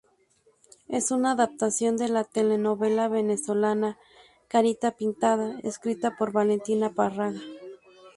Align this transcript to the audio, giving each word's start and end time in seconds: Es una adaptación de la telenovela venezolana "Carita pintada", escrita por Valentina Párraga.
Es 0.87 1.11
una 1.11 1.33
adaptación 1.33 1.95
de 1.95 2.09
la 2.09 2.23
telenovela 2.23 3.07
venezolana 3.07 3.99
"Carita 4.47 4.95
pintada", 4.97 5.59
escrita 5.59 6.17
por 6.17 6.31
Valentina 6.31 6.91
Párraga. 6.91 7.39